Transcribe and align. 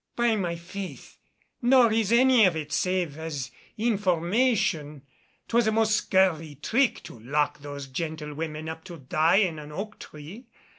"By 0.15 0.35
my 0.35 0.55
faith! 0.55 1.19
Nor 1.61 1.93
is 1.93 2.11
any 2.11 2.45
of 2.45 2.55
it, 2.55 2.71
save 2.71 3.19
as 3.19 3.51
information. 3.77 5.03
'Twas 5.47 5.67
a 5.67 5.71
most 5.71 5.95
scurvy 5.95 6.55
trick 6.55 7.03
to 7.03 7.19
lock 7.19 7.59
those 7.59 7.85
gentlewomen 7.85 8.67
up 8.67 8.83
to 8.85 8.97
die 8.97 9.35
in 9.35 9.59
an 9.59 9.71
oak 9.71 9.99
tree. 9.99 10.47